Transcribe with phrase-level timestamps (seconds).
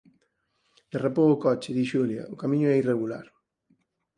[0.91, 3.27] Derrapou o coche, di Xulia, o camiño é irregular.